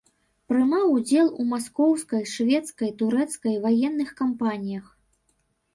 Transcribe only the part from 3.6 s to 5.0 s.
ваенных кампаніях.